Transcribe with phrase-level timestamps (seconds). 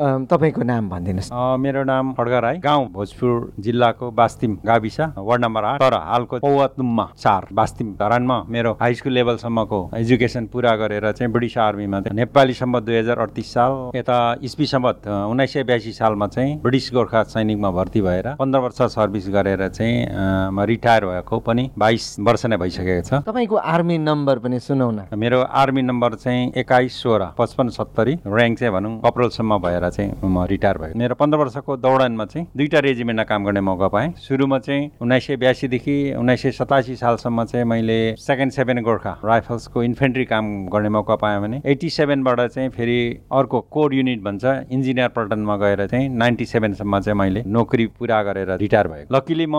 [0.00, 1.30] तपाईँको नाम भनिदिनुहोस्
[1.60, 7.06] मेरो नाम खड्गा राई। गाउँ भोजपुर जिल्लाको बास्तिम गाविस वार्ड नम्बर आठ। तर हालको पौवातुममा
[7.16, 12.80] चार बास्तिम धरानमा मेरो हाई स्कुल लेभलसम्मको एजुकेसन पुरा गरेर चाहिँ ब्रिटिस आर्मीमा चाहिँ नेपालीसम्म
[12.80, 14.88] दुई हजार अडतिस साल यता इस्वीसम्म
[15.30, 20.50] उन्नाइस सय बयासी सालमा चाहिँ ब्रिटिस गोर्खा सैनिकमा भर्ती भएर पन्ध्र वर्ष सर्भिस गरेर चाहिँ
[20.50, 25.06] म रिटायर भएको पनि बाइस वर्ष नै भइसकेको छ। तपाईँको आर्मी नम्बर पनि सुनौ न।
[25.14, 30.44] मेरो आर्मी नम्बर चाहिँ एक्काइस सोह्र पचपन्न सत्तरी ऱ्याङ्क चाहिँ भनौँ कपरलसम्म भएर चाहिँ म
[30.50, 34.90] रिटायर भयो। मेरो पन्ध्र वर्षको दौडानमा चाहिँ दुईवटा रेजिमेन्टमा काम गर्ने मौका पाएँ। सुरुमा चाहिँ
[35.02, 40.46] उन्नाइस सय बयासीदेखि उन्नाइस सय सतासी सालसम्म चाहिँ मैले सेकेन्ड सेभेन गोर्खा राइफल्सको इन्फेन्ट्री काम
[40.72, 42.98] गर्ने मौका पाएँ भने एट्टी सेभेनबाट चाहिँ फेरि
[43.32, 48.56] अर्को कोर युनिट भन्छ इन्जिनियर पल्टनमा गएर चाहिँ नाइन्टी सेभेनसम्म चाहिँ मैले नोकरी पुरा गरेर
[48.56, 49.56] रिटायर भएको लकिली म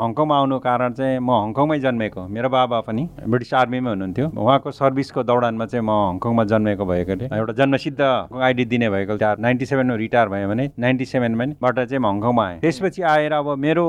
[0.00, 5.22] हङकङमा आउनु कारण चाहिँ म हङकङमै जन्मेको। मेरो बाबा पनि ब्रिटिस आर्मीमै हुनुहुन्थ्यो। उहाँको सर्भिसको
[5.22, 10.48] दौडानमा चाहिँ म हङकङमा जन्मेको भएकोले एउटा जन्मसिद्ध आइडी दिने भएको नाइन्टी सेभेनमा रिटायर भयो
[10.48, 13.84] भने नाइन्टी सेभेनबाट चाहिँ म हङकङमा आएँ। त्यसपछि आएर अब मेरो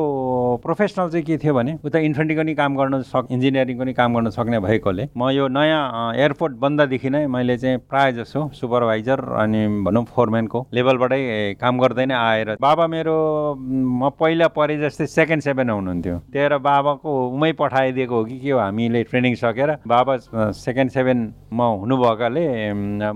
[0.64, 4.30] प्रोफेसनल चाहिँ के थियो भने उता इन्फेन्ट्रीको नि काम गर्न सक इन्जिनियरिङको नि काम गर्न
[4.30, 10.03] सक्ने भएकोले म यो नयाँ एयरपोर्ट बन्दादेखि नै मैले चाहिँ प्रायः जसो सुपरभाइजर अनि भनौँ
[10.16, 11.22] फोरम्यानको लेभलबाटै
[11.61, 13.16] काम गर्दै नै आएर बाबा मेरो
[13.59, 18.59] म पहिला परे जस्तै सेकेन्ड सेभेन हुनुहुन्थ्यो। त्यही बाबाको उमै पठाइदिएको हो कि के हो
[18.59, 20.17] हामीले ट्रेनिङ सकेर बाबा
[20.58, 22.44] सेकेन्ड सेभेनमा हुनुभएकाले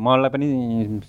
[0.06, 0.48] मलाई पनि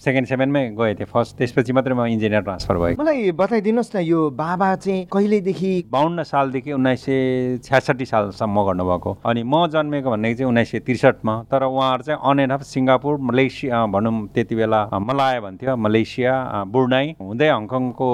[0.05, 4.21] सेकेन्ड सेभेनमै गएको थिएँ फर्स्ट त्यसपछि मात्रै म इन्जिनियर ट्रान्सफर भएको मलाई बताइदिनुहोस् न यो
[4.37, 10.49] बाबा चाहिँ कहिलेदेखि बाहन्न सालदेखि उन्नाइस सय छ्यासठी सालसम्म गर्नुभएको। अनि म जन्मेको भनेको चाहिँ
[10.49, 15.41] उन्नाइस सय त्रिसठमा तर उहाँहरू चाहिँ on and off Singapore Malaysia भनौँ त्यति बेला मलाया
[15.41, 16.33] भन्थ्यो मलेसिया
[16.73, 18.09] ब्रुनाई हुँदै हङकङको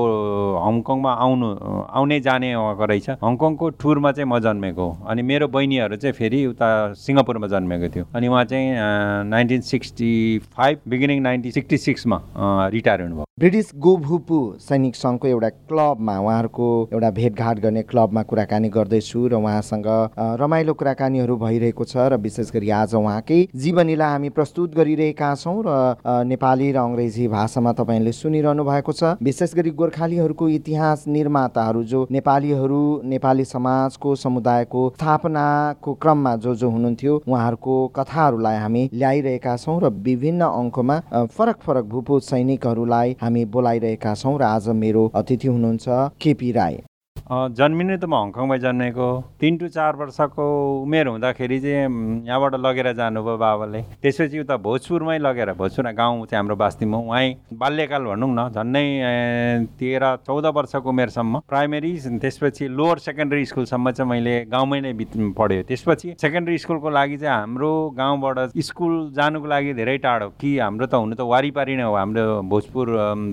[0.67, 1.49] हङकङमा आउनु
[1.99, 6.45] आउने जाने उहाँको रहेछ। हङकङको टुरमा चाहिँ म जन्मेको हो। अनि मेरो बहिनीहरू चाहिँ फेरि
[6.47, 8.67] उता सिङ्गापुरमा जन्मेको थियो। अनि उहाँ चाहिँ
[9.31, 10.13] nineteen sixty
[10.57, 12.19] five beginning nineteen sixty सिक्समा
[12.77, 19.27] retire हुनुभयो ब्रिटिस गोभुपु सैनिक सङ्घको एउटा क्लबमा उहाँहरूको एउटा भेटघाट गर्ने क्लबमा कुराकानी गर्दैछु
[19.27, 19.87] र उहाँसँग
[20.41, 25.73] रमाइलो कुराकानीहरू भइरहेको छ र विशेष गरी आज उहाँकै जीवनीलाई हामी प्रस्तुत गरिरहेका छौँ र
[26.27, 32.83] नेपाली र अङ्ग्रेजी भाषामा तपाईँले सुनिरहनु भएको छ। विशेष गरी गोर्खालीहरूको इतिहास निर्माताहरू जो नेपालीहरू
[33.07, 40.53] नेपाली समाजको समुदायको स्थापनाको क्रममा जो जो हुनुहुन्थ्यो उहाँहरूको कथाहरूलाई हामी ल्याइरहेका छौँ र विभिन्न
[40.53, 41.01] अङ्कमा
[41.33, 45.87] फरक फरक भूपू सैनिकहरूलाई हामी बोलाइरहेका छौँ र आज मेरो अतिथि हुनुहुन्छ
[46.21, 46.77] केपी राई।
[47.33, 49.09] जन्मिनु त म हङकङमै जन्मेको।
[49.41, 50.45] तिन टु चार वर्षको
[50.85, 56.57] उमेर हुँदाखेरि चाहिँ यहाँबाट लगेर जानुभयो बाबाले। त्यसपछि उता भोजपुरमै लगेर भोजपुर गाउँ चाहिँ हाम्रो
[56.61, 63.45] बास्तीमा उहाँ बाल्यकाल भनौँ न झन्डै ए, तेह्र चौध वर्षको उमेरसम्म प्राइमेरी त्यसपछि लोवर सेकेन्डरी
[63.49, 68.93] स्कुलसम्म चाहिँ मैले गाउँमै नै बित पढ्यो त्यसपछि सेकेन्डरी स्कुलको लागि चाहिँ हाम्रो गाउँबाट स्कुल
[69.17, 72.87] जानुको लागि धेरै टाढो। कि हाम्रो त हुनु त वारिपारि नै हो हाम्रो भोजपुर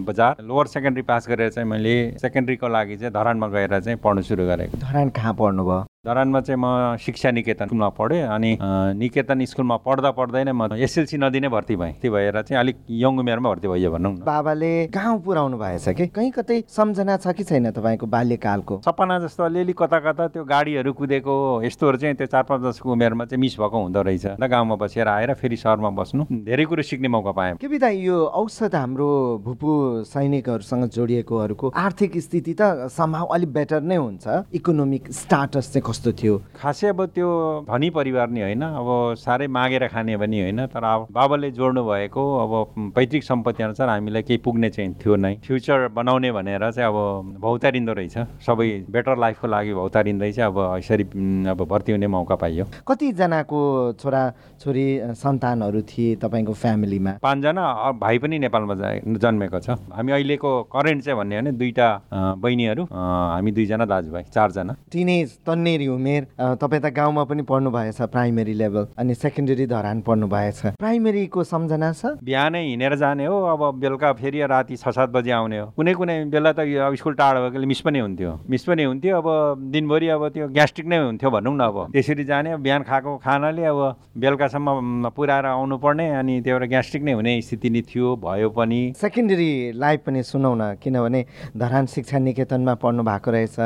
[0.07, 4.45] बजार। लोवर सेकेन्डरी पास गरेर चाहिँ मैले सेकेन्डरीको लागि चाहिँ धरानमा गएर चाहिँ पढ्नु सुरु
[4.45, 5.88] गरेको। धरान कहाँ पढ्नुभयो?
[6.05, 8.57] धरानमा चाहिँ म शिक्षा निकेतन स्कुलमा पढेँ अनि
[8.95, 13.19] निकेतन स्कुलमा पढ्दा पढ्दै नै म एसएलसी नदिनै भर्ती भएँ। त्यो भएर चाहिँ अलिक यङ
[13.19, 16.07] उमेरमा भर्ती भइयो भनौँ न। बाबाले गाउँ पुऱ्याउनु भएछ कि?
[16.07, 18.79] कहीँ कतै सम्झना छ कि छैन तपाईँको बाल्यकालको?
[18.79, 21.35] सपना जस्तो अलिअलि कता कता त्यो गाडीहरू कुदेको
[21.67, 25.07] यस्तोहरू चाहिँ त्यो चार पाँच वर्षको उमेरमा चाहिँ मिस भएको हुँदो रहेछ। र गाउँमा बसेर
[25.11, 29.69] आएर फेरि सहरमा बस्नु। धेरै कुरो सिक्ने मौका पाएँ। के बिदा यो औसत हाम्रो भूपू
[30.07, 36.41] सैनिकहरूसँग जोडिएकोहरूको आर्थिक स्थिति त सम्भाव अलिक बेटर नै हुन्छ। इकोनोमिक स्टाटस चाहिँ कस्तो थियो?
[36.55, 37.27] खासै अब त्यो
[37.69, 42.23] धनी परिवार नि होइन। अब साह्रै मागेर खाने पनि होइन तर अब बाबाले जोड्नु भएको
[42.37, 47.37] अब पैतृक सम्पत्ति अनुसार हामीलाई केही पुग्ने चाहिँ थियो नै। फ्युचर बनाउने भनेर चाहिँ अब
[47.39, 51.03] भौतारिँदो रहेछ। सबै बेटर लाइफको लागि भौतारिँदै चाहिँ अब यसरी
[51.47, 57.11] अब भर्ती हुने मौका पाइयो। कतिजनाको छोरा छोरी सन्तानहरू थिए तपाईँको फ्यामिलीमा?
[57.23, 62.01] पाँचजना भाइ पनि नेपालमा जा- जन्मेको छ। हामी अहिलेको करेन्ट चाहिँ भन्ने हो भने दुईवटा
[62.13, 68.01] बहिनीहरू हामी दुईजना दाजुभाइ चारजना। टिनेज तन्नेरी उमेर अ, तपाईँ त गाउँमा पनि पढ्नु भएछ
[68.11, 72.05] प्राइमेरी लेभल अनि सेकेन्डरी धरान पढ्नु भएछ प्राइमेरीको सम्झना छ?
[72.23, 76.15] बिहानै हिँडेर जाने हो अब बेलुका फेरि राति छ सात बजी आउने हो। कुनै कुनै
[76.33, 76.65] बेला त
[76.99, 79.27] स्कुल टाढो भएकोले मिस पनि हुन्थ्यो। मिस पनि हुन्थ्यो अब
[79.71, 83.79] दिनभरि अब त्यो ग्यास्ट्रिक नै हुन्थ्यो भनौँ न अब। त्यसरी जाने बिहान खाएको खानाले अब
[84.17, 88.81] बेलुकासम्म पुऱ्याएर आउनु पर्ने अनि त्यो एउटा ग्यास्ट्रिक नै हुने स्थिति नै थियो भयो पनि।
[89.01, 91.21] सेकेन्डरी लाइफ पनि सुनौ न किनभने
[91.57, 93.59] धरान शिक्षा निकेतनमा पढ्नु भएको रहेछ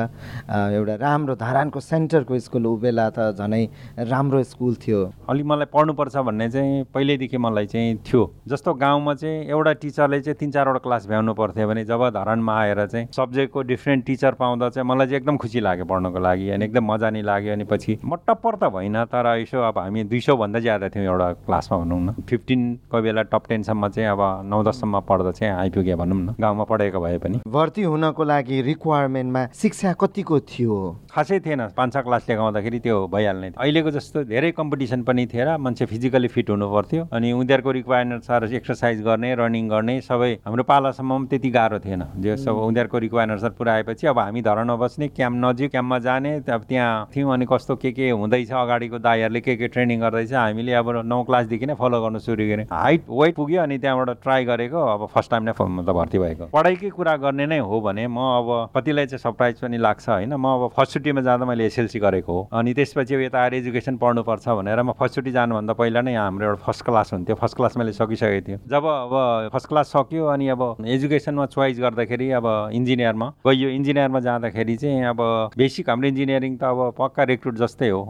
[0.78, 3.64] एउटा राम्रो धरानको सेन्ट सेन्टरको स्कुल ऊ बेला त झनै
[4.12, 9.48] राम्रो स्कुल थियो। अलिक मलाई पढ्नुपर्छ भन्ने चाहिँ पहिल्यैदेखि मलाई चाहिँ थियो। जस्तो गाउँमा चाहिँ
[9.48, 14.06] एउटा टिचरले चाहिँ तिन चारवटा क्लास भ्याउनु पर्थ्यो भने जब धरानमा आएर चाहिँ सब्जेक्टको डिफ्रेन्ट
[14.06, 17.54] टिचर पाउँदा चाहिँ मलाई चाहिँ एकदम खुसी लाग्यो पढ्नको लागि अनि एकदम मजा नै लाग्यो
[17.54, 21.32] अनि पछि म टप्पर त भइनँ तर यसो अब हामी दुई सौभन्दा ज्यादा थियौँ एउटा
[21.48, 22.62] क्लासमा भनौँ न। फिफ्टिन
[22.92, 24.22] कोही बेला टप टेनसम्म चाहिँ अब
[24.52, 29.46] नौ दससम्म पढ्दा चाहिँ आइपुग्यो भनौँ न। गाउँमा पढेको भए पनि। भर्ती हुनको लागि रिक्वायरमेन्टमा
[29.56, 30.78] शिक्षा कतिको थियो?
[31.14, 35.86] खासै थिएन। पाँच छ क्लास लेखाउँदाखेरि त्यो भइहाल्ने अहिलेको जस्तो धेरै कम्पिटिसन पनि थिएन। मान्छे
[35.86, 41.14] फिजिकली फिट हुनु पर्थ्यो अनि उनीहरूको रिक्वायरमेन्ट अनुसार एक्सर्साइज गर्ने रनिङ गर्ने सबै हाम्रो पालासम्म
[41.14, 45.38] पनि त्यति गाह्रो थिएन। जो सब उनीहरूको रिक्वायरमेन्ट अनुसार पुऱ्याएपछि अब हामी धरानमा बस्ने क्याम्प
[45.46, 49.68] नजिक क्याम्पमा जाने अब त्यहाँ थियौँ अनि कस्तो के के हुँदैछ अगाडिको दाईहरूले के के
[49.70, 53.78] ट्रेनिङ गर्दैछ हामीले अब नौ क्लासदेखि नै फलो गर्नु सुरु गरेँ। हाइट वेट पुग्यो अनि
[53.78, 57.82] त्यहाँबाट ट्राई गरेको अब फर्स्ट टाइम नै मतलब भर्ती भएको। पढाइकै कुरा गर्ने नै हो
[57.86, 60.34] भने म अब कतिलाई चाहिँ सरप्राइज पनि लाग्छ होइन?
[60.34, 64.48] म अब फर्स्ट छुट्टीमा जाँदा मैले एसएलसी गरेको हो। अनि त्यसपछि यता आएर एजुकेसन पढ्नुपर्छ
[64.48, 67.92] भनेर म फर्स्ट छुट्टी जानुभन्दा पहिला नै हाम्रो एउटा फर्स्ट क्लास हुन्थ्यो। फर्स्ट क्लास मैले
[67.92, 73.70] सकिसकेको थियो जब अब फर्स्ट क्लास सक्यो अनि अब एजुकेसनमा चोइस गर्दाखेरि अब इन्जिनियरमा गइयो।
[73.70, 75.20] इन्जिनियरमा जाँदाखेरि चाहिँ अब
[75.58, 78.02] बेसिक हाम्रो इन्जिनियरिङ त अब पक्का रेक्रुट जस्तै हो।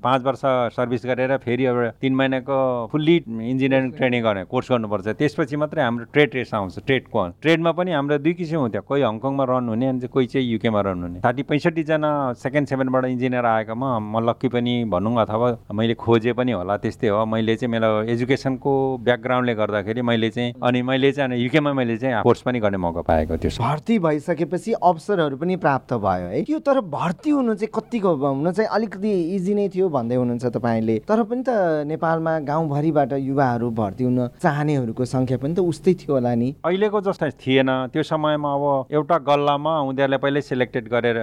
[0.00, 0.42] पाँच वर्ष
[0.72, 6.04] सर्भिस गरेर फेरि अब तिन महिनाको फुल्ली इन्जिनियरिङ ट्रेनिङ गर्ने कोर्स गर्नुपर्छ। त्यसपछि मात्रै हाम्रो
[6.12, 10.06] ट्रेड रेस आउँछ ट्रेडको ट्रेडमा पनि हाम्रो दुई किसिम हुन्थ्यो। कोही हङकङमा रन हुने अनि
[10.08, 12.10] कोही चाहिँ युकेमा रन हुने। साठी पैँसठीजना
[12.42, 17.24] सेकेन्ड सेभेनबाट इन्जिनियर आएकोमा म लक्की पनि भनौँ अथवा मैले खोजे पनि होला त्यस्तै हो।
[17.26, 18.72] मैले चाहिँ मेरो एजुकेसनको
[19.04, 23.00] ब्याकग्राउन्डले गर्दाखेरि मैले चाहिँ अनि मैले चाहिँ अनि युकेमा मैले चाहिँ कोर्स पनि गर्ने मौका
[23.02, 26.42] पाएको थियो भर्ती भइसकेपछि अवसरहरू पनि प्राप्त भयो है?
[26.44, 30.98] त्यो तर भर्ती हुनु चाहिँ कतिको हुन चाहिँ अलिकति इजी नै थियो भन्दै हुनुहुन्छ तपाईँले।
[31.08, 36.34] तर पनि त नेपालमा गाउँभरिबाट युवाहरू भर्ती हुन चाहनेहरूको सङ्ख्या पनि त उस्तै थियो होला
[36.34, 41.18] नि। अहिलेको जस्तो थिएन। त्यो समयमा अब एउटा गल्लामा उनीहरूलाई पहिल्यै सेलेक्टेड गरेर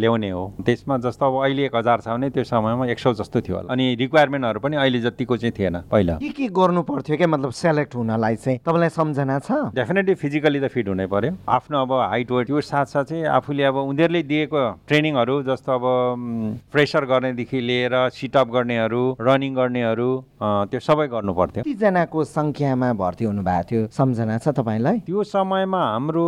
[0.00, 3.40] ल्याउने हो। त्यसमा जस्तो अब अहिले एक हजार छ भने त्यो समयमा एक सौ जस्तो
[3.40, 7.26] थियो होला। अनि रिक्वायरमेन्टहरू पनि अहिले जतिको चाहिँ थिएन पहिला। के के गर्नु पर्थ्यो क्या?
[7.26, 9.50] मतलब सेलेक्ट हुनलाई चाहिँ तपाईँलाई सम्झना छ?
[9.74, 13.76] डेफिनेटली फिजिकली त फिट हुनै पर्यो। आफ्नो अब हाइट वेट त्यो साथसाथ चाहिँ आफूले अब
[13.76, 15.84] उनीहरूले दिएको ट्रेनिङहरू जस्तो अब
[16.72, 20.10] प्रेसर गर्नेदेखि लिएर सिटअप गर्नेहरू रनिङ गर्नेहरू
[20.42, 23.80] त्यो सबै गर्नु पर्थ्यो। कतिजनाको सङ्ख्यामा भर्ती हुनु भएको थियो?
[23.88, 24.98] सम्झना छ तपाईँलाई?
[25.06, 26.24] त्यो समयमा हाम्रो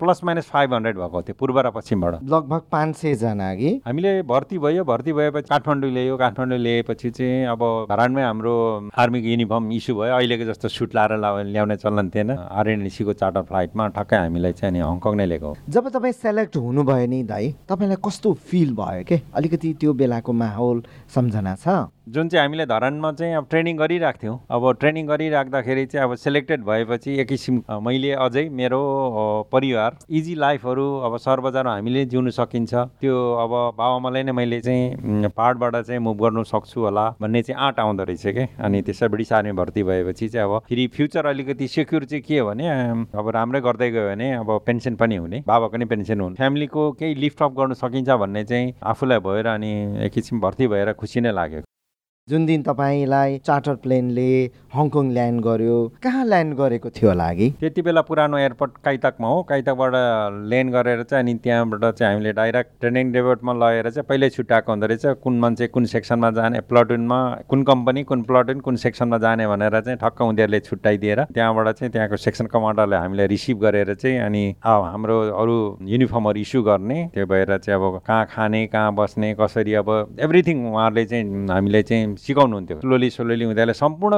[0.00, 4.58] प्लस माइनस फाइभ हन्ड्रेड भएको थियो पूर्व र पश्चिमबाट। लगभग पाँच सयजना कि हामीले भर्ती
[4.58, 8.54] भयो भर्ती भएपछि काठमाडौँ ल्यायो। काठमाडौँ ल्याएपछि चाहिँ अब धरानमै हाम्रो
[8.98, 11.12] आर्मीको युनिफर्म इस्यु भयो। अहिलेको जस्तो सुट लाएर
[11.46, 16.12] ल्याउने चलन थिएन। आरएनएसीको चार्टर फ्लाइटमा ठक्कै हामीलाई चाहिँ अनि हङकङ नै लिएको जब तपाईँ
[16.14, 19.20] सेलेक्ट हुनुभयो नि दाइ तपाईँलाई कस्तो फिल भयो के?
[19.34, 20.82] अलिकति त्यो बेलाको माहौल
[21.14, 21.92] सम्झना छ?
[22.06, 26.64] जुन चाहिँ हामीले धरानमा चाहिँ अब ट्रेनिङ गरिरहेको थियौँ अब ट्रेनिङ गरिराख्दाखेरि चाहिँ अब सेलेक्टेड
[26.64, 28.78] भएपछि एक किसिम मैले अझै मेरो
[29.52, 35.28] परिवार इजी लाइफहरू अब सहर बजारमा हामीले जिउनु सकिन्छ। त्यो अब बाबाआमालाई नै मैले चाहिँ
[35.36, 39.32] पाहाडबाट चाहिँ मुभ गर्नु सक्छु होला भन्ने चाहिँ आँट आउँदो रहेछ क्या अनि त्यसै ब्रिटिस
[39.32, 42.68] आर्मी भर्ती भएपछि चाहिँ अब फेरि फ्युचर अलिकति सेक्युर चाहिँ के हो भने
[43.18, 47.14] अब राम्रै गर्दै गयो भने अब पेन्सन पनि हुने बाबाको नै पेन्सन हुने। फ्यामिलीको केही
[47.14, 49.72] लिफ्ट अप गर्नु सकिन्छ भन्ने चाहिँ आफूलाई भएर अनि
[50.06, 51.62] एक किसिम भर्ती भएर खुसी नै लाग्यो।
[52.30, 54.30] जुन दिन तपाईँलाई चार्टर प्लेनले
[54.74, 59.42] हङकङ ल्यान्ड गर्यो कहाँ ल्यान्ड गरेको थियो होला कि त्यति बेला पुरानो एयरपोर्ट काइतकमा हो।
[59.50, 59.92] काइतकबाट
[60.50, 64.86] ल्यान्ड गरेर चाहिँ अनि त्यहाँबाट चाहिँ हामीले डाइरेक्ट ट्रेनिङ डेभोटमा लगेर चाहिँ पहिल्यै छुट्याएको हुँदो
[64.86, 67.20] रहेछ। कुन मान्छे कुन सेक्सनमा जाने प्लटुनमा
[67.50, 72.16] कुन कम्पनी कुन प्लटुन कुन सेक्सनमा जाने भनेर चाहिँ ठक्क उनीहरूले छुट्याइदिएर त्यहाँबाट चाहिँ त्यहाँको
[72.26, 75.56] सेक्सन कमान्डरले हामीले रिसिभ गरेर चाहिँ अनि हाम्रो अरू
[75.94, 79.94] युनिफर्महरू इस्यु गर्ने त्यो भएर चाहिँ अब कहाँ खाने कहाँ बस्ने कसरी अब
[80.26, 84.16] एभ्रिथिङ उहाँहरूले चाहिँ हामीले चाहिँ सिकाउनुहुन्थ्यो स्लोली स्लोली उनीहरूले सम्पूर्ण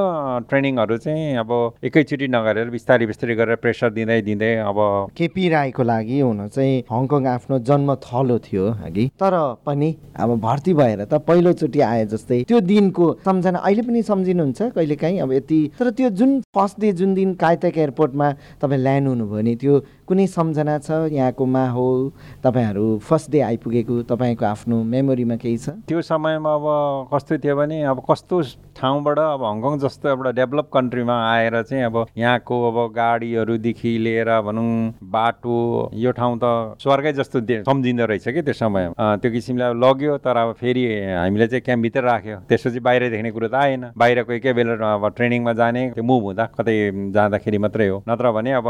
[0.48, 1.50] ट्रेनिङहरू चाहिँ अब
[1.84, 4.78] एकैचोटि नगरेर बिस्तारै बिस्तारै गरेर प्रेसर दिँदै दिँदै अब
[5.18, 9.34] केपी राईको लागि हुन चाहिँ हङकङ आफ्नो जन्म थलो थियो अघि। तर
[9.66, 14.96] पनि अब भर्ती भएर त पहिलोचोटि आए जस्तै त्यो दिनको सम्झना अहिले पनि सम्झिनुहुन्छ कहिले
[14.96, 18.28] काहीँ अब यति। तर त्यो जुन फर्स्ट डे जुन दिन काइतक एयरपोर्टमा
[18.62, 19.74] तपाईँ ल्यान्ड हुनुभयो नि त्यो
[20.08, 20.90] कुनै सम्झना छ?
[21.12, 22.00] यहाँको माहौल
[22.44, 25.68] तपाईँहरू फर्स्ट डे आइपुगेको तपाईँको आफ्नो मेमोरीमा केही छ?
[25.84, 26.66] त्यो समयमा अब
[27.12, 28.40] कस्तो थियो भने अब कस्तो
[28.78, 34.94] ठाउँबाट अब हङकङ जस्तो एउटा डेभलप कन्ट्रीमा आएर चाहिँ अब यहाँको अब गाडीहरूदेखि लिएर भनौँ
[35.12, 35.58] बाटो
[35.94, 40.36] यो ठाउँ त स्वर्गै जस्तो सम्झिँदो रहेछ कि त्यो समय त्यो किसिमले अब लग्यो तर
[40.36, 44.54] अब फेरि हामीले चाहिँ क्याम्पभित्र राख्यो। त्यसपछि बाहिर देख्ने कुरो त आएन। बाहिर कोही कोही
[44.54, 46.76] बेला अब ट्रेनिङमा जाने त्यो मुभ हुँदा कतै
[47.12, 48.68] जाँदाखेरि मात्रै हो। नत्र भने अब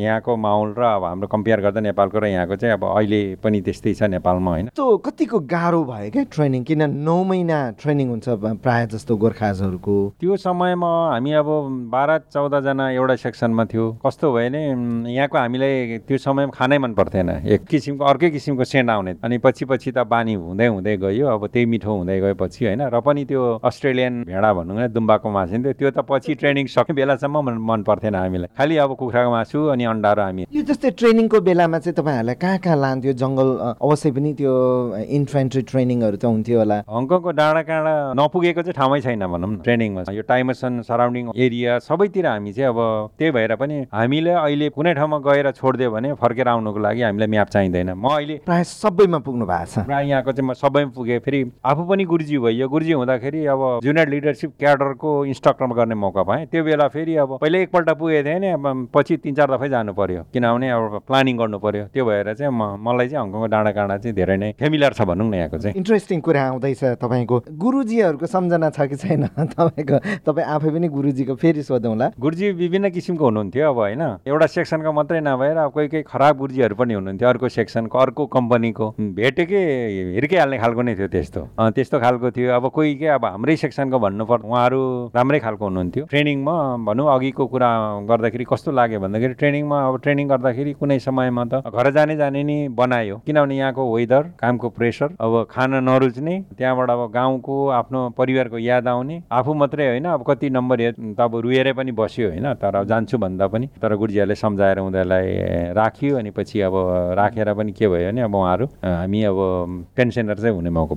[0.00, 3.94] यहाँको माहौल र अब हाम्रो कम्पेयर गर्दा नेपालको र यहाँको चाहिँ अब अहिले पनि त्यस्तै
[3.94, 4.66] छ नेपालमा होइन?
[4.74, 6.62] त्यो कतिको गाह्रो भयो क्या ट्रेनिङ?
[6.64, 8.28] किन नौ महिना ट्रेनिङ हुन्छ
[8.62, 9.96] प्रायः जस्तो गोर्खाजहरूको?
[10.20, 11.48] त्यो समयमा हामी अब
[11.90, 14.62] बाह्र चौधजना एउटा सेक्सनमा थियो। कस्तो भयो भने
[15.14, 19.64] यहाँको हामीलाई त्यो समयमा खानै मन पर्थेन। एक किसिमको अर्कै किसिमको सेन्ट आउने। अनि पछि
[19.64, 22.82] पछि त बानी हुँदै हुँदै गयो। अब त्यही मिठो हुँदै गएपछि होइन?
[22.90, 27.62] र पनि त्यो अस्ट्रेलियन भेडा भनौँ न दुम्बाको मासु। त्यो त पछि ट्रेनिङ सक्ने बेलासम्म
[27.62, 31.94] मन पर्थेन हामीलाई। खालि अब कुखुराको मासु अनि अन्डा र हामी। जस्तै ट्रेनिङको बेलामा चाहिँ
[31.94, 33.12] तपाईँहरूलाई कहाँ कहाँ लान्थ्यो?
[33.12, 33.48] जङ्गल
[33.84, 34.52] अवश्य पनि त्यो
[35.18, 40.02] इन्फ्रेन्ट्री ट्रेनिङहरू त हुन्थ्यो होला। हङकङको डाँडा काँडा नपुगेको चाहिँ ठाउँमै छैन भनौँ न ट्रेनिङमा।
[40.08, 42.78] यो टाइमसन सराउन्डिङ एरिया सबैतिर हामी चाहिँ अब
[43.18, 47.48] त्यही भएर पनि हामीले अहिले कुनै ठाउँमा गएर छोडिदियो भने फर्केर आउनुको लागि हामीलाई म्याप
[47.54, 51.40] चाहिँदैन। म अहिले प्रायः सबैमा पुग्नु भएको छ। प्रायः यहाँको चाहिँ म सबैमा पुगेँ। फेरि
[51.60, 56.64] आफू पनि गुरुजी भइयो गुरुजी हुँदाखेरि अब जुनियर लिडरसिप क्याडरको इन्स्ट्रक्टर गर्ने मौका पाएँ। त्यो
[56.64, 58.50] बेला फेरि अब पहिले एकपल्ट पुगेको थिएँ नि
[58.94, 60.22] पछि तिन चार दफै जानु पर्यो।
[60.54, 64.14] किनभने अब प्लानिङ गर्नु पर्यो। त्यो भएर चाहिँ म मलाई चाहिँ हङकङको डाँडा काँडा चाहिँ
[64.14, 68.86] धेरै नै फेमिलर छ भनौँ न यहाँको चाहिँ। इन्ट्रेस्टिङ कुरा आउँदैछ तपाईँको। गुरुजीहरूको सम्झना छ
[68.86, 69.26] कि छैन?
[69.54, 74.92] तपाईँको तपाईँ आफै पनि गुरुजीको फेरि सोधौँला। गुरुजी विभिन्न किसिमको हुनुहुन्थ्यो अब होइन। एउटा सेक्सनको
[74.94, 78.86] मात्रै नभएर अब कोही कोही खराब गुरुजीहरू पनि हुनुहुन्थ्यो। अर्को सेक्सनको अर्को कम्पनीको।
[79.18, 79.62] भेटेकै
[80.14, 84.44] हिर्किहाल्ने खालको नै थियो त्यस्तो। त्यस्तो खालको थियो। अब कोही के अब हाम्रै सेक्सनको भन्नुपर्छ
[84.44, 84.80] उहाँहरू
[85.14, 86.54] राम्रै खालको हुनुहुन्थ्यो। ट्रेनिङमा
[86.86, 87.70] भनौँ अघिको कुरा
[88.06, 92.56] गर्दाखेरि कस्तो लाग्यो भन्दाखेरि ट्रेनिङमा अब ट्रेनिङ गर्दाखेरि कुनै समयमा त घर जाने जाने नि
[92.76, 98.88] बनायो। किनभने यहाँको वेदर कामको प्रेसर अब खान नरुच्ने त्यहाँबाट अब गाउँको आफ्नो परिवारको याद
[98.88, 100.80] आउने। आफू मात्रै होइन अब कति नम्बर
[101.16, 105.26] त अब रुएरै पनि बस्यो होइन तर जान्छु भन्दा पनि। तर गुरुजीहरूले सम्झाएर उनीहरूलाई
[105.72, 106.74] राख्यो अनि पछि अब
[107.16, 109.38] राखेर पनि के भयो भने अब उहाँहरू हामी अब
[109.96, 110.94] पेन्सनर चाहिँ हुने मौका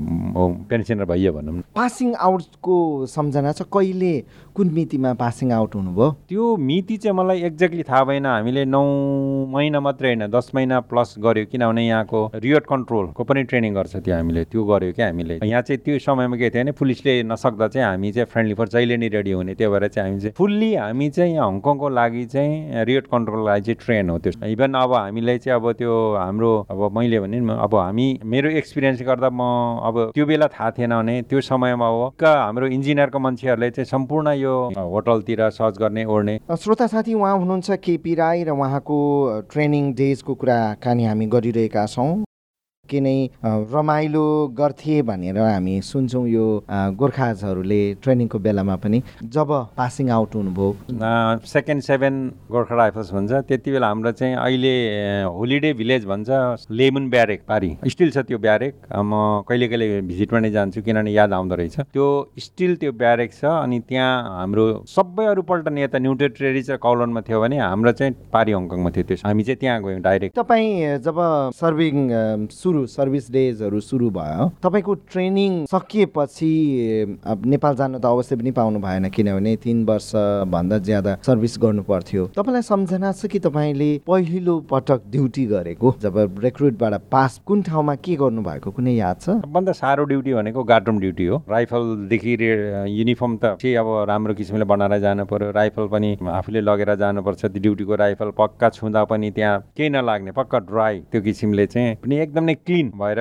[0.67, 2.75] पेन्सनर भइयो भनौँ पासिङ आउटको
[3.07, 4.13] सम्झना छ कहिले
[4.55, 6.11] कुन मितिमा पासिङ आउट हुनुभयो?
[6.29, 8.81] त्यो मिति चाहिँ मलाई एक्ज्याक्टली थाहा भएन। हामीले नौ
[9.53, 14.15] महिना मात्रै होइन दस महिना प्लस गऱ्यो किनभने यहाँको रियोट कन्ट्रोलको पनि ट्रेनिङ गर्छ त्यो
[14.15, 17.87] हामीले त्यो गऱ्यो क्या हामीले। यहाँ चाहिँ त्यो समयमा के थियो भने पुलिसले नसक्दा चाहिँ
[17.87, 21.09] हामी चाहिँ फ्रेन्डली फर जहिले नै रेडी हुने त्यो भएर चाहिँ हामी चाहिँ फुल्ली हामी
[21.09, 25.37] चाहिँ यहाँ हङकङको लागि चाहिँ रियोट कन्ट्रोलको लागि चाहिँ ट्रेन हो त्यो। इभन अब हामीलाई
[25.37, 29.41] चाहिँ अब त्यो हाम्रो अब मैले भने अब हामी मेरो एक्सपिरियन्स गर्दा म
[29.87, 34.53] अब त्यो बेला थाहा थिएन भने त्यो समयमा हो हाम्रो इन्जिनियरको मान्छेहरूले चाहिँ सम्पूर्ण यो
[34.77, 38.97] होटलतिर सर्च गर्ने ओर्ने। श्रोता साथी उहाँ हुनुहुन्छ केपी राई र उहाँको
[39.51, 42.26] ट्रेनिङ डेजको कुरा कहानी हामी गरिरहेका छौँ।
[42.89, 44.25] के नै रमाइलो
[44.57, 46.45] गर्थे भनेर हामी सुन्छौँ यो
[46.97, 50.69] गोर्खाजहरूले ट्रेनिङको बेलामा पनि। जब पासिङ आउट हुनुभयो।
[51.47, 52.15] सेकेन्ड सेभेन
[52.51, 54.75] गोर्खा राइफल्स भन्छ। त्यति बेला हाम्रो चाहिँ अहिले
[55.37, 56.29] होलिडे भिलेज भन्छ
[56.71, 61.33] लेमुन ब्यारेक पारी। स्टिल छ त्यो ब्यारेक। म कहिले कहिले भिजिट पनि जान्छु किनभने याद
[61.33, 62.07] आउँदो रहेछ। त्यो
[62.39, 67.21] स्टिल त्यो ब्यारेक छ अनि त्यहाँ हाम्रो सबै अरू पल्टन यता न्यु टेरिटरी चाहिँ कौलनमा
[67.27, 71.17] थियो भने हाम्रो चाहिँ पारी हङकङमा थियो त्यो। हामी चाहिँ त्यहाँ गयौँ डाइरेक्ट। तपाईँ जब
[71.55, 71.95] सर्भिङ
[72.51, 76.49] सुरु सुरु सर्भिस डेजहरू सुरु भयो। तपाईँको ट्रेनिङ सकिएपछि
[77.25, 82.61] नेपाल जानु त अवश्य पनि पाउनु भएन किनभने तिन वर्षभन्दा ज्यादा सर्भिस गर्नु पर्थ्यो। तपाईँलाई
[82.61, 85.95] सम्झना छ कि तपाईँले पहिलो पटक ड्युटी गरेको?
[86.01, 89.41] जब रेक्रुटबाट पास कुन ठाउँमा के गर्नु भएको कुनै याद छ?
[89.41, 92.33] सबभन्दा साह्रो ड्युटी भनेको गार्डरुम ड्युटी हो। राइफलदेखि
[92.93, 95.51] युनिफर्म त चाहिँ अब राम्रो किसिमले बनाएर जानु पर्यो?
[95.51, 100.59] राइफल पनि आफूले लगेर जानुपर्छ। त्यो ड्युटीको राइफल पक्का छुँदा पनि त्यहाँ केही नलाग्ने पक्का
[100.69, 103.19] ड्राई त्यो किसिमले चाहिँ। एकदम क्लिन भएर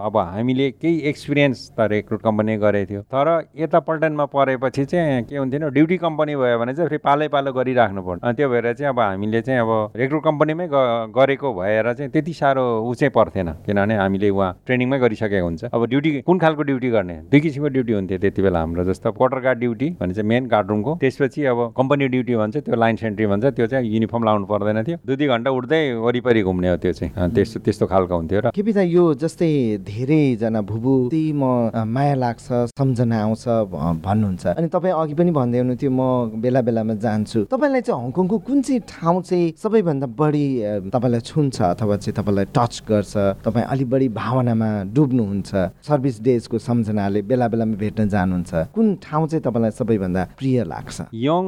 [0.00, 3.28] अब हामीले केही एक्सपिरियन्स त रेक्रुट कम्पनी गरेको थियो। तर
[3.60, 8.02] यता पल्टनमा परेपछि चाहिँ के हुन्थ्यो ड्युटी कम्पनी भयो भने चाहिँ फेरि पालै पालो गरिराख्नु
[8.02, 10.66] पर्छ त्यो भएर चाहिँ अब हामीले चाहिँ अब रेक्रुट कम्पनीमै
[11.12, 15.84] गरेको भएर चाहिँ त्यति साह्रो ऊ चाहिँ पर्थेन। किनभने हामीले उहाँ ट्रेनिङमै गरिसकेको हुन्छ। अब
[15.86, 17.14] ड्युटी कुन खालको ड्युटी गर्ने?
[17.30, 20.94] दुई किसिमको ड्युटी हुन्थ्यो त्यति बेला हाम्रो जस्तो। क्वार्टर गार्ड ड्युटी भने चाहिँ मेन गार्डरुमको।
[21.00, 24.98] त्यसपछि अब कम्पनी ड्युटी भन्छ त्यो लाइन सेन्ट्री भन्छ त्यो चाहिँ युनिफर्म लाउनु पर्दैन थियो।
[25.06, 28.84] दुई दुई घन्टा उठ्दै वरिपरि घुम्ने हो त्यो चाहिँ। त्यस्तो त्यस्तो खालको हुन्थ्यो र के
[28.86, 29.50] यो जस्तै
[29.82, 31.42] धेरैजना भुबु त्यही म
[31.86, 33.44] माया लाग्छ सम्झना आउँछ
[34.04, 38.58] भन्नुहुन्छ। अनि तपाईँ अघि पनि भन्दै हुनुहुन्थ्यो म बेला बेलामा जान्छु। तपाईँलाई चाहिँ हङकङको कुन
[38.62, 40.46] चाहिँ ठाउँ चाहिँ सबैभन्दा बढी
[40.92, 43.14] तपाईँलाई छुन्छ अथवा चाहिँ तपाईँलाई टच गर्छ?
[43.46, 45.50] तपाईँ अलिक बढी भावनामा डुब्नुहुन्छ
[45.88, 50.96] सर्भिस डेजको सम्झनाले बेला बेलामा भेट्न जानुहुन्छ। कुन ठाउँ चाहिँ तपाईँलाई सबैभन्दा प्रिय लाग्छ?
[51.14, 51.44] यङ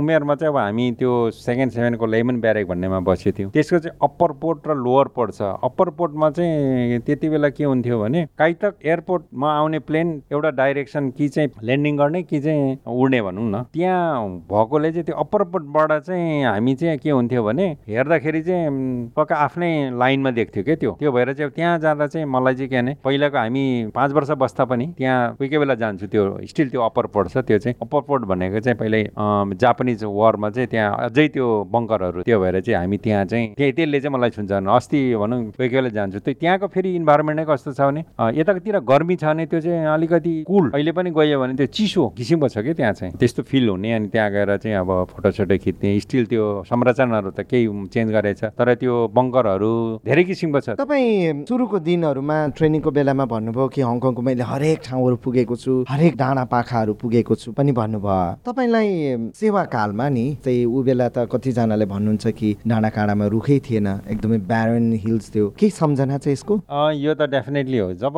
[0.00, 4.30] उमेरमा चाहिँ अब हामी त्यो सेकेन्ड सेभेनको लेमन ब्यारेक भन्नेमा बसेको थियौँ त्यसको चाहिँ अप्पर
[4.42, 8.74] पोर्ट र लोवर पोर्ट छ। अप्पर पोर्टमा एयरपोर्टमा चाहिँ त्यति बेला के हुन्थ्यो भने काइतक
[8.84, 14.28] एयरपोर्टमा आउने प्लेन एउटा डाइरेक्सन कि चाहिँ ल्यान्डिङ गर्ने कि चाहिँ उड्ने भनौँ न। त्यहाँ
[14.50, 18.68] भएकोले चाहिँ त्यो अप्पर पोर्टबाट चाहिँ हामी चाहिँ के हुन्थ्यो भने हेर्दाखेरि चाहिँ
[19.16, 20.92] पक्का आफ्नै लाइनमा देख्थ्यो क्या त्यो?
[21.00, 24.64] त्यो भएर चाहिँ त्यहाँ जाँदा चाहिँ मलाई चाहिँ के भने पहिलाको हामी पाँच वर्ष बस्दा
[24.64, 28.00] पनि त्यहाँ कोही कोही बेला जान्छु त्यो स्टिल त्यो अप्पर पोर्ट छ त्यो चाहिँ अप्पर
[28.08, 32.98] पोर्ट भनेको चाहिँ पहिल्यै जापानिज वारमा चाहिँ त्यहाँ अझै त्यो बङ्करहरू त्यो भएर चाहिँ हामी
[32.98, 36.94] त्यहाँ चाहिँ त्यसले चाहिँ मलाई छुन्छ अस्ति भनौँ कोही कोही बेला जान्छु। त्यो त्यहाँको फेरि
[36.96, 38.02] इन्भाइरोमेन्ट नै कस्तो छ भने
[38.38, 42.48] यतातिर गर्मी छ भने त्यो चाहिँ अलिकति कुल अहिले पनि गयो भने त्यो चिसो किसिमको
[42.48, 46.26] छ कि त्यहाँ चाहिँ। त्यस्तो फिल हुने अनि त्यहाँ गएर चाहिँ अब फोटोसोटो खिच्ने स्टिल
[46.26, 49.72] त्यो संरचनाहरू त केही चेन्ज गरेछ। तर त्यो बङ्करहरू
[50.04, 55.56] धेरै किसिमको छ। तपाईँ सुरुको दिनहरूमा ट्रेनिङको बेलामा भन्नुभयो कि हङकङको मैले हरेक ठाउँहरू पुगेको
[55.56, 58.88] छु हरेक डाँडा पाखाहरू पुगेको छु पनि भन्नुभयो। तपाईँलाई
[59.34, 64.38] सेवा कालमा नि चाहिँ ऊ बेला त कतिजनाले भन्नुहुन्छ कि डाँडा काँडामा रुखै थिएन एकदमै
[64.50, 66.54] ब्यारन हिल्स थियो। केही सम्झना छ यसको?
[66.94, 68.14] यो त डेफिनेटली हो। जब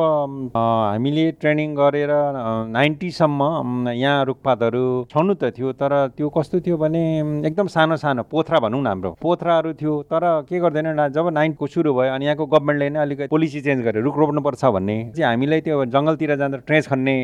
[0.53, 2.11] हामीले ट्रेनिङ गरेर
[2.69, 7.01] नाइन्टीसम्म यहाँ रुखपातहरू छनु त थियो तर त्यो कस्तो थियो भने
[7.49, 11.93] एकदम सानो सानो पोथ्रा भनौँ न हाम्रो। पोथ्राहरू थियो तर के गर्दैन जब नाइन्थको सुरु
[11.93, 15.85] भयो अनि यहाँको गभर्मेन्टले नै अलिकति पोलिसी चेन्ज गर्यो रुख रोप्नुपर्छ भन्ने चाहिँ हामीलाई त्यो
[15.89, 17.15] जङ्गलतिर जाँदा ट्रेस खन्ने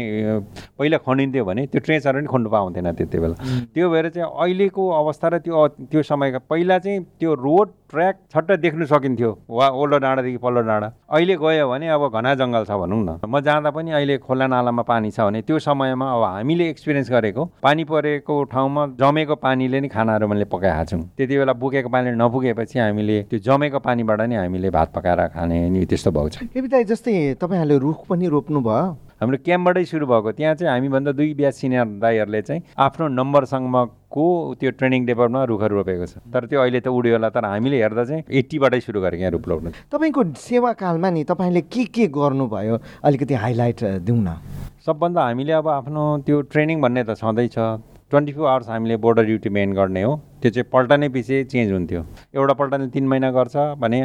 [0.80, 3.36] पहिला खनिन्थ्यो भने त्यो ट्रेसहरू पनि खन्नु पाउँथेन त्यति बेला।
[3.74, 8.52] त्यो भएर चाहिँ अहिलेको अवस्था र त्यो त्यो समयका पहिला चाहिँ त्यो रोड ट्र्याक छट्ट
[8.66, 13.00] देख्नु सकिन्थ्यो। वा ओल्डो डाँडादेखि पल्लो डाँडा। अहिले गयो भने अब घना जङ्गल छ भनौँ
[13.00, 17.10] न। म जाँदा पनि अहिले खोला नालामा पानी छ भने त्यो समयमा अब हामीले एक्सपिरियन्स
[17.12, 22.16] गरेको पानी परेको ठाउँमा जमेको पानीले नै खानाहरू मैले पकाएको छौँ त्यति बेला बोकेको पानीले
[22.18, 27.14] नपुगेपछि हामीले त्यो जमेको पानीबाट नै हामीले भात पकाएर खाने नि त्यस्तो भएको छ। जस्तै
[27.42, 32.00] तपाईँहरूले रुख पनि रोप्नु भयो हाम्रो क्याम्पबाटै सुरु भएको। त्यहाँ चाहिँ हामीभन्दा दुई ब्याच सिनियर
[32.00, 34.26] दाईहरूले चाहिँ आफ्नो नम्बरसम्मको
[34.60, 38.04] त्यो ट्रेनिङ डेपरमा रुखहरू रोपेको छ। तर त्यो अहिले त उड्यो होला तर हामीले हेर्दा
[38.08, 42.76] चाहिँ एट्टीबाटै सुरु गरेको यहाँ रुख रोप्नु। तपाईँको सेवाकालमा नि तपाईँले के के गर्नुभयो?
[43.04, 44.40] अलिकति हाइलाइट दिउँ न।
[44.88, 47.60] सबभन्दा हामीले अब आफ्नो त्यो ट्रेनिङ भन्ने त छँदैछ।
[48.08, 52.02] ट्वेन्टी फोर आवर्स हामीले बोर्डर ड्युटी मेन गर्ने हो। त्यो चाहिँ पल्टनै पछि चेन्ज हुन्थ्यो।
[52.36, 54.00] एउटा पल्टने तिन महिना गर्छ भने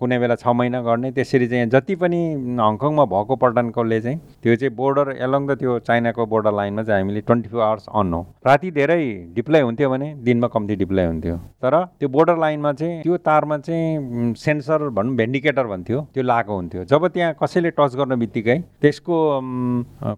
[0.00, 2.20] कुनै बेला छ महिना गर्ने। त्यसरी चाहिँ जति पनि
[2.60, 7.20] हङकङमा भएको पल्टनकोले चाहिँ त्यो चाहिँ बोर्डर एलङ द त्यो चाइनाको बोर्डर लाइनमा चाहिँ हामीले
[7.28, 9.02] ट्वेन्टी फोर आवर्स अन हो। राति धेरै
[9.36, 14.34] डिप्लोय हुन्थ्यो भने दिनमा कम्ती डिप्लोय हुन्थ्यो। तर त्यो बोर्डर लाइनमा चाहिँ त्यो तारमा चाहिँ
[14.38, 19.16] सेन्सर भनौँ भेन्डिकेटर भन्थ्यो त्यो लगाएको हुन्थ्यो। जब त्यहाँ कसैले टच गर्न बित्तिकै त्यसको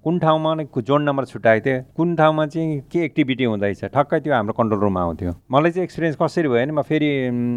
[0.05, 4.53] कुन ठाउँमा जोन नम्बर छुट्याएको थियो कुन ठाउँमा चाहिँ के एक्टिभिटी हुँदैछ ठक्कै त्यो हाम्रो
[4.55, 7.09] कन्ट्रोल रुममा आउँथ्यो। मलाई चाहिँ एक्सपिरियन्स कसरी भयो भने म फेरि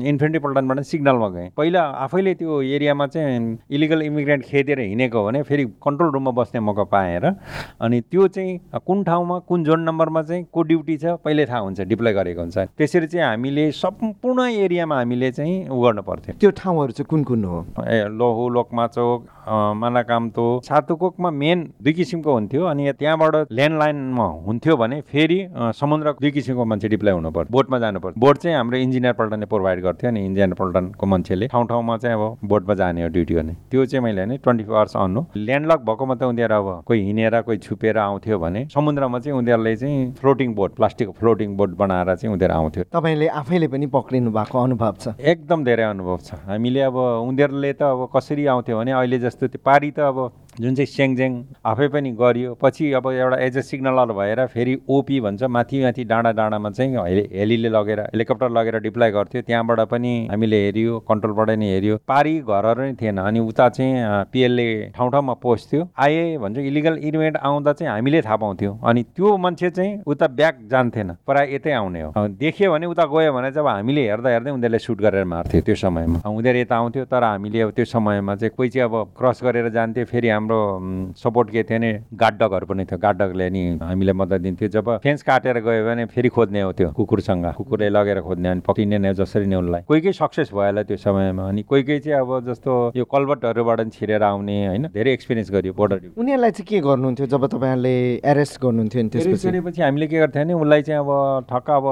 [0.10, 5.42] इन्फेन्ट्री पल्टनबाट सिग्नलमा गएँ। पहिला आफैले त्यो एरियामा चाहिँ इलिगल इमिग्रेन्ट खेदेर हिँडेको हो भने
[5.44, 7.36] फेरि कन्ट्रोल रुममा बस्ने मौका पाएँ र
[7.84, 11.82] अनि त्यो चाहिँ कुन ठाउँमा कुन जोन नम्बरमा चाहिँ को ड्युटी छ पहिले थाहा हुन्छ
[11.92, 16.92] डिप्लोय गरेको हुन्छ। त्यसरी चाहिँ हामीले सम्पूर्ण एरियामा हामीले चाहिँ उ गर्नु पर्थ्यो। त्यो ठाउँहरू
[16.96, 17.66] चाहिँ कुन कुन हो?
[17.92, 25.02] ए लोहो लोकमा चोक मानाकाम्तो सातुकोकमा मेन दुई किसिमको हुन्थ्यो अनि त्यहाँबाट ल्यान्डलाइनमा हुन्थ्यो भने
[25.12, 25.40] फेरि
[25.80, 29.46] समुद्र दुई किसिमको मान्छे डिप्लोय हुनु पर्छ बोटमा जानु पर्छ बोट चाहिँ हाम्रो इन्जिनियर पल्टनले
[29.54, 33.56] प्रोभाइड गर्थ्यो अनि इन्जिनियर पल्टनको मान्छेले ठाउँ ठाउँमा चाहिँ अब बोटमा जाने हो ड्युटी गर्ने।
[33.72, 37.02] त्यो चाहिँ मैले भने ट्वेन्टी फोर आवर्स अन हो। ल्यान्डलक भएकोमा त उनीहरू अब कोही
[37.06, 42.16] हिँडेर कोही छुपेर आउँथ्यो भने समुद्रमा चाहिँ उनीहरूले चाहिँ फ्लोटिङ बोट प्लास्टिकको फ्लोटिङ बोट बनाएर
[42.16, 45.08] चाहिँ उनीहरू आउँथ्यो। तपाईँले आफैले पनि पक्रिनु भएको अनुभव छ?
[45.20, 49.64] एकदम धेरै अनुभव छ। हामीले अब उनीहरूले त अब कसरी आउँथ्यो भने अहिले जस्तो त्यो
[49.66, 50.18] पारी त अब
[50.60, 51.34] जुन चाहिँ स्याङज्याङ
[51.66, 56.04] आफै पनि गरियो पछि अब एउटा एज ए सिग्नलर भएर फेरि ओपी भन्छ माथि माथि
[56.04, 61.50] डाँडा डाँडामा चाहिँ हेली हेलीले लगेर हेलिकप्टर लगेर डिप्लोय गर्थ्यो। त्यहाँबाट पनि हामीले हेऱ्यो कन्ट्रोलबाट
[61.56, 66.58] नै हेऱ्यो। पारी घरहरू नै थिएन अनि उता चाहिँ पिएलले ठाउँ ठाउँमा पस्थ्यो आए भन्छ
[66.60, 71.56] इलिगल इन्भेन्ट आउँदा चाहिँ हामीले थाहा पाउँथ्यौँ। अनि त्यो मान्छे चाहिँ उता ब्याक जान्थेन प्रायः
[71.56, 75.26] यतै आउने हो। देख्यो भने उता गयो भने जब हामीले हेर्दा हेर्दै उनीहरूले सुट गरेर
[75.32, 78.96] मार्थ्यो त्यो समयमा। उनीहरू यता आउँथ्यो तर हामीले अब त्यो समयमा चाहिँ कोही चाहिँ अब
[79.18, 84.14] क्रस गरेर जान्थ्यो फेरि हाम्रो सपोर्ट के थियो भने गाडडगहरू पनि थियो। गाडडगले नि हामीले
[84.14, 88.50] मद्दत दिन्थ्यो। जब फेन्स काटेर गयो भने फेरि खोज्ने हो त्यो कुकुरसँग। कुकुरले लगेर खोज्ने
[88.50, 91.84] अनि पक्रिने नै जसरी नै उसलाई कोही कोही सक्सेस भयो होला त्यो समयमा अनि कोही
[91.84, 96.68] कोही चाहिँ अब जस्तो यो कलबटहरूबाट छिरेर आउने होइन धेरै एक्सपिरियन्स गर्यो बोर्डर उनीहरूलाई चाहिँ
[96.68, 99.48] के गर्नुहुन्थ्यो जब तपाईँहरूले एरेस्ट गर्नुहुन्थ्यो नि त्यसपछि?
[99.48, 101.86] गरेपछि हामीले के गर्थ्यौँ भने उसलाई चाहिँ अब ठक्क अब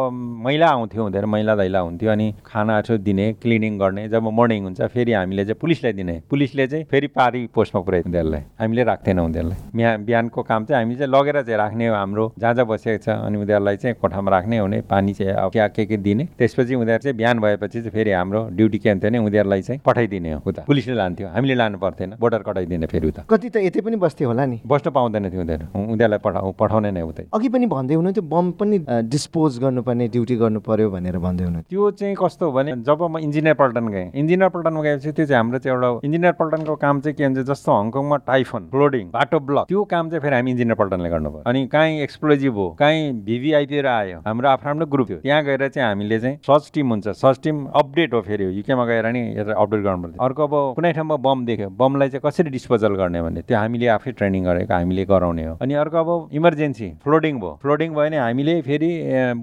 [0.46, 5.14] मैला आउँथ्यो हुँदैन मैला दैला हुन्थ्यो अनि खानाहरू दिने क्लिनिङ गर्ने जब मर्निङ हुन्छ फेरि
[5.14, 8.08] हामीले चाहिँ पुलिसलाई दिने। पुलिसले चाहिँ फेरि पारी पोस्टमा पुऱ्याइदियो
[8.40, 12.32] उनीहरूलाई हामीले राख्दैनौँ उनीहरूलाई। बिहान बिहानको काम चाहिँ हामी चाहिँ लगेर चाहिँ राख्ने हो हाम्रो।
[12.40, 15.86] जहाँ जहाँ बसेको छ अनि उनीहरूलाई चाहिँ कोठामा राख्ने हुने पानी चाहिँ अब क्या के
[15.86, 19.62] के दिने। त्यसपछि उनीहरू चाहिँ बिहान भएपछि चाहिँ फेरि हाम्रो ड्युटी के हुन्थ्यो भने उनीहरूलाई
[19.62, 23.56] चाहिँ पठाइदिने हो उता। पुलिसले लान्थ्यो। हामीले लानु पर्थेन। बोर्डर कटाइदिने फेरि उता। कति त
[23.58, 24.62] यतै पनि बस्थे होला नि?
[24.66, 28.78] बस्न पाउँदैन थियो उनीहरू। उनीहरूलाई पठाउ पठाउने नै उतै। अघि पनि भन्दै हुनुहुन्थ्यो बम पनि
[29.10, 33.18] डिस्पोज गर्नुपर्ने ड्युटी गर्नु पर्यो भनेर भन्दै हुनुहुन्थ्यो। त्यो चाहिँ कस्तो हो भने जब म
[33.18, 37.16] इन्जिनियर पल्टन गएँ इन्जिनियर पल्टनमा गएपछि त्यो चाहिँ हाम्रो चाहिँ एउटा इन्जिनियर पल्टनको काम चाहिँ
[37.16, 41.10] के हुन्छ जस्तो हङकङमा टाइफोन फ्लोडिङ बाटो ब्लक त्यो काम चाहिँ फेरि हामी इन्जिनियर पल्टनले
[41.10, 45.44] गर्नु पर्यो अनि काहीँ एक्सप्लोजिभ हो काहीँ भिभिआइपीहरू आयो हाम्रो आफ्नो आफ्नो ग्रुप थियो। त्यहाँ
[45.44, 49.22] गएर चाहिँ हामीले चाहिँ सर्च टिम हुन्छ। सर्च टिम अपडेट हो फेरि युकेमा गएर नि
[49.38, 53.22] यता अपडेट गर्नु पर्छ अर्को अब कुनै ठाउँमा बम देख्यो बमलाई चाहिँ कसरी डिस्पोजल गर्ने
[53.22, 57.54] भन्ने त्यो हामीले आफै ट्रेनिङ गरेको हामीले गराउने हो। अनि अर्को अब इमर्जेन्सी फ्लोडिङ भयो।
[57.62, 58.92] फ्लोडिङ भयो भने हामीले फेरि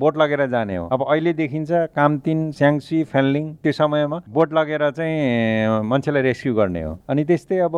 [0.00, 5.82] बोट लगेर जाने हो। अब अहिले देखिन्छ कामतिन स्याङ्सी फेन्लिङ त्यो समयमा बोट लगेर चाहिँ
[5.90, 7.74] मान्छेलाई रेस्क्यु गर्ने हो। अनि त्यस्तै अब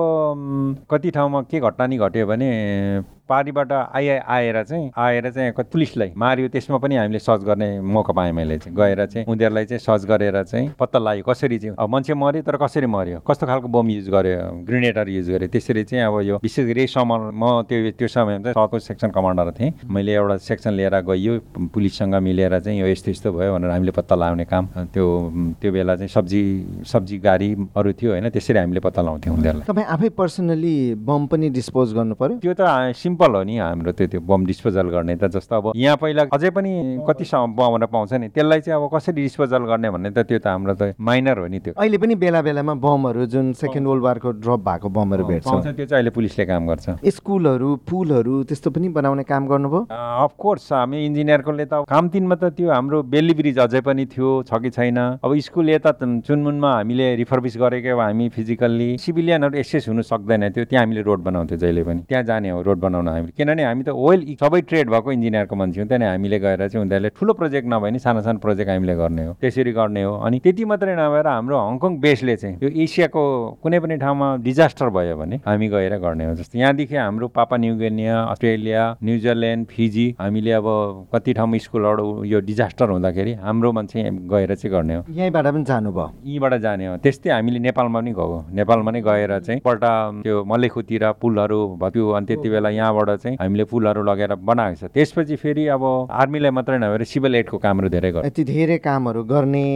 [0.98, 2.48] कति ठाउँमा के घटना नि घट्यो भने
[3.28, 8.32] पारिबाट आइ आएर चाहिँ आएर चाहिँ पुलिसलाई मार्यो। त्यसमा पनि हामीले सर्च गर्ने मौका पाएँ
[8.32, 12.14] मैले चाहिँ। गएर चाहिँ उनीहरूलाई चाहिँ सर्च गरेर चाहिँ पत्ता लाग्यो कसरी चाहिँ। अब मान्छे
[12.14, 14.64] मऱ्यो तर कसरी मऱ्यो कस्तो खालको बम युज गर्यो?
[14.64, 18.54] ग्रेनेडर युज गर्यो। त्यसरी चाहिँ अब यो विशेष गरी समर म त्यो त्यो समयमा चाहिँ
[18.56, 21.32] सको सेक्सन कमान्डर थिएँ। मैले एउटा सेक्सन लिएर गइयो
[21.74, 24.64] पुलिससँग मिलेर चाहिँ यो यस्तो यस्तो भयो भनेर हामीले पत्ता लगाउने काम।
[24.94, 25.06] त्यो
[25.60, 26.42] त्यो बेला चाहिँ सब्जी
[26.86, 31.94] सब्जी गाडीहरू थियो होइन त्यसरी हामीले पत्ता लगाउँथ्यौँ उनीहरूलाई। तपाईँ आफै पर्सनली बम पनि डिस्पोज
[31.94, 32.38] गर्नु पर्यो?
[32.38, 32.62] त्यो त
[32.94, 36.50] सिम्पल हो नि हाम्रो त्यो त्यो बम डिस्पोजल गर्ने त जस्तो अब यहाँ पहिला अझै
[36.50, 36.70] पनि
[37.09, 40.74] कति बमहरू पाउँछ नि त्यसलाई चाहिँ अब कसरी डिस्पोजल गर्ने भन्ने त त्यो त हाम्रो
[40.74, 44.61] त माइनर हो नि त्यो। अहिले पनि बेला बेलामा बमहरू जुन सेकेन्ड वर्ल्ड वारको ड्रप
[44.68, 46.87] भएको बमहरू भेट्छौँ। त्यो चाहिँ अहिले पुलिसले काम गर्छ।
[47.18, 49.81] स्कुलहरू पुलहरू त्यस्तो पनि बनाउने काम गर्नुभयो?
[49.90, 54.62] अफकोर्स हामी इन्जिनियरकोले त काम तिनमा त त्यो हाम्रो बेली ब्रिज अझै पनि थियो छ
[54.62, 60.02] कि छैन। अब स्कुल यता चुनमुनमा हामीले रिफर्बिस गरेको अब हामी फिजिकल्ली सिभिलियनहरू एक्सेस हुनु
[60.02, 63.64] सक्दैन थियो त्यहाँ हामीले रोड बनाउँथ्यो जहिले पनि। त्यहाँ जाने हो रोड बनाउन हामीले किनभने
[63.64, 67.33] हामी त ओइल सबै ट्रेड भएको इन्जिनियरको मान्छे हो त्यहाँदेखि हामीले गएर चाहिँ उनीहरूले ठुलो
[67.40, 70.94] प्रोजेक्ट नभए नि सानो सानो प्रोजेक्ट हामीले गर्ने हो। त्यसरी गर्ने हो। अनि त्यति मात्रै
[70.97, 73.23] नभएर हाम्रो हङकङ बेसले चाहिँ यो एसियाको
[73.62, 78.16] कुनै पनि ठाउँमा डिजास्टर भयो भने हामी गएर गर्ने हो। जस्तो यहाँदेखि हाम्रो Papua New Guinea
[78.23, 80.66] Australia New Zealand Fiji हामीले अब
[81.14, 86.07] कति ठाउँमा स्कुलबाट यो डिजास्टर हुँदाखेरि हाम्रो मान्छे गएर चाहिँ गर्ने हो। यहीँबाट पनि जानुभयो?
[86.25, 89.85] यहीँबाट जाने हो। त्यस्तै हामीले नेपालमा पनि गएको नेपालमा नै गएर चाहिँ पल्ट
[90.25, 95.37] त्यो मल्लेखुतिर पुलहरू भयो अनि त्यति बेला यहाँबाट चाहिँ हामीले पुलहरू लगेर बनाएको छ। त्यसपछि
[95.37, 99.66] फेरि अब आर्मीलाई मात्रै नभएर सिभिल एडको कामहरू धेरै गर्छ। यति धेरै कामहरू गर्ने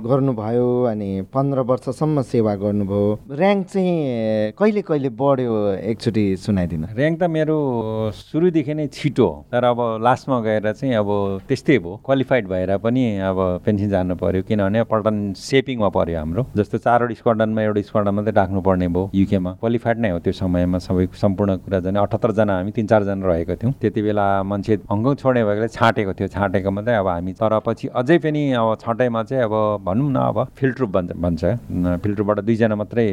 [0.00, 5.52] गर्नुभयो अनि पन्ध्र वर्षसम्म सेवा गर्नुभयो। ऱ्याङ्क चाहिँ कहिले कहिले बढ्यो
[5.90, 6.86] एकचोटि सुनाइदिनु?
[6.96, 7.58] ऱ्याङ्क त मेरो
[8.10, 11.08] सुरुदेखि नै छिटो तर अब लास्टमा गएर चाहिँ अब
[11.48, 16.78] त्यस्तै भयो। क्वालिफाइड भएर पनि अब पेन्सन जानु पर्यो। किनभने पल्टन सेपिङमा पर्यो हाम्रो। जस्तो
[16.78, 21.56] चारवटा स्क्वाडनमा एउटा स्क्वाडन मात्रै राख्नुपर्ने भयो युकेमा। क्वालिफाइड नै हो त्यो समयमा सबै सम्पूर्ण
[21.64, 26.12] कुरा जाने। अठहत्तरजना हामी तिन चारजना रहेको थियौँ। त्यति बेला मान्छे हङकङ छोड्ने भएकोले छाँटेको
[26.14, 29.54] थियो। छाँटेको मात्रै अब हामी तर पछि अझै पनि अब छटाइमा चाहिँ अब
[29.84, 31.42] भनौँ न अब फिल्ड ट्रुप भन्छ भन्छ।
[32.02, 33.06] फिल्ड ट्रुपबाट दुईजना मात्रै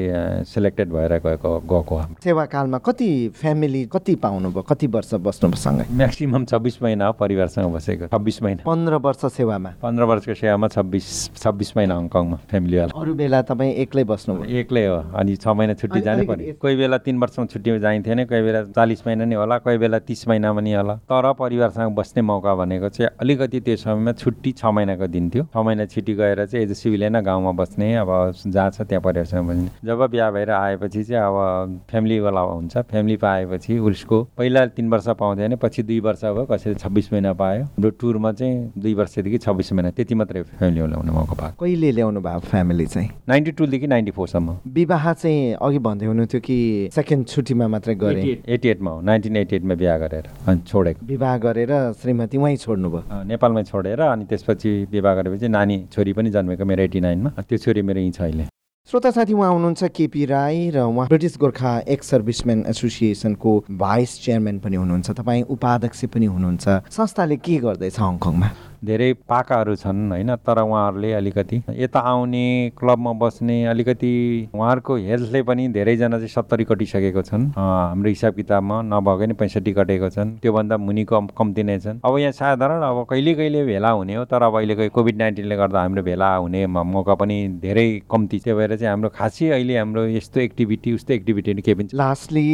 [0.47, 4.61] सेलेक्टेड भएर गएको गएको हामी। सेवाकालमा कति फ्यामिली कति पाउनुभयो?
[4.61, 9.69] कति वर्ष बस्नुभयो सँगै म्याक्सिमम् छब्बिस महिना हो परिवारसँग बसेको। छब्बिस महिना। पन्ध्र वर्ष सेवामा?
[9.81, 14.45] पन्ध्र वर्षको सेवामा छब्बिस छब्बिस महिना हङकङमा फ्यामिलीवाला अरू बेला तपाईँ एक्लै बस्नुभयो?
[14.59, 18.25] एक्लै हो। अनि छ महिना छुट्टी जानु पर्यो कोही बेला तिन वर्षमा छुट्टी जाइन्थ्यो भने
[18.25, 22.21] कोही बेला चालिस महिना नि होला। कोही बेला तिस महिना पनि होला। तर परिवारसँग बस्ने
[22.21, 26.45] मौका भनेको चाहिँ अलिकति त्यो समयमा छुट्टी छ महिनाको दिन थियो। छ महिना छुट्टी गएर
[26.45, 28.11] चाहिँ एज अ सिभिलियन गाउँमा बस्ने अब
[28.47, 33.77] जहाँ छ त्यहाँ परिवारसँग बस्ने। जब बिहा भएर आएपछि चाहिँ अब फ्यामिलीवाला हुन्छ फ्यामिली पाएपछि
[33.79, 37.89] उसको पहिला तिन वर्ष पाउँथ्यो भने पछि दुई वर्ष भयो कसैले छब्बिस महिना पायो। हाम्रो
[38.01, 42.39] टुरमा चाहिँ दुई वर्षदेखि छब्बिस महिना त्यति मात्रै फ्यामिलीवाला हुने मौका पाएको कहिले ल्याउनु भयो
[42.49, 43.09] फ्यामिली चाहिँ?
[43.29, 46.57] नाइन्टी टूदेखि नाइन्टी फोरसम्म। विवाह चाहिँ अघि भन्दै हुनुहुन्थ्यो कि
[46.95, 48.21] सेकेन्ड छुट्टीमा मात्रै गरे?
[48.47, 53.23] एटी एटमा हो। नाइन्टिन एटी एटमा बिहा गरेर। अनि छोडेको। विवाह गरेर श्रीमती उहीँ छोड्नुभयो।
[53.23, 57.81] नेपालमै छोडेर अनि त्यसपछि विवाह गरेपछि नानी छोरी पनि जन्मेको मेरो एटी नाइनमा। त्यो छोरी
[57.81, 58.45] मेरो यहीँ छ अहिले।
[58.89, 64.59] श्रोता साथी उहाँ हुनुहुन्छ केपी राई र उहाँ ब्रिटिस गोर्खा एक्स सर्भिसम्यान एसोसिएसनको भाइस चेयरम्यान
[64.63, 68.49] पनि हुनुहुन्छ। तपाईँ उपाध्यक्ष पनि हुनुहुन्छ। संस्थाले के गर्दैछ हङकङमा?
[68.87, 70.35] धेरै पाकाहरू छन् होइन?
[70.37, 72.45] तर उहाँहरूले अलिकति यता आउने
[72.79, 74.13] क्लबमा बस्ने अलिकति
[74.55, 80.09] उहाँहरूको हेल्थले पनि धेरैजना चाहिँ सत्तरी कटिसकेको छन्। हाम्रो हिसाब किताबमा नभएको नि पैँसठी कटेको
[80.09, 84.23] छन्। त्योभन्दा मुनिको कम्ती नै छन्। अब यहाँ साधारण अब कहिले कहिले भेला हुने हो
[84.25, 88.75] तर अब अहिलेको कोभिड नाइन्टिनले गर्दा हाम्रो भेला हुने मौका पनि धेरै कम्ती त्यो भएर
[88.77, 92.47] चाहिँ हाम्रो खासै अहिले हाम्रो यस्तो एक्टिभिटी उस्तो एक्टिभिटी केही पनि लास्टली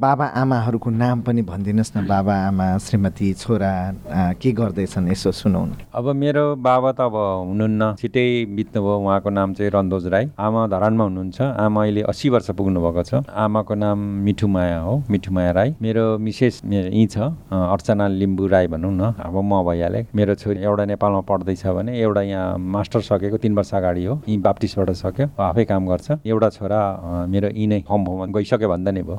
[0.00, 3.72] बाबा आमाहरूको नाम पनि भनिदिनुहोस् न। बाबा आमा श्रीमती छोरा
[4.40, 5.10] के गर्दैछन्?
[5.12, 5.57] यसो सुनौ।
[5.94, 7.14] अब मेरो बाबा त अब
[7.48, 12.50] हुनुहुन्न। छिटै बित्नुभयो। उहाँको नाम चाहिँ रन्दोज राई। आमा धरानमा हुनुहुन्छ। आमा अहिले अस्सी वर्ष
[12.58, 17.18] पुग्नु भएको छ। आमाको नाम मिठुमाया हो। मिठुमाया राई। मेरो मिसेस यहीँ छ।
[17.50, 22.22] अर्चना लिम्बू राई भनौँ न। अब म भइहालेँ मेरो छोरी एउटा नेपालमा पढ्दैछ भने एउटा
[22.22, 26.80] यहाँ मास्टर सकेको तिन वर्ष अगाडि हो। यहीँ बाप्टिस्टबाट सक्यो। आफै काम गर्छ। एउटा छोरा
[27.28, 29.18] मेरो यहीँ नै होम होम गइसक्यो भन्दा नै भयो।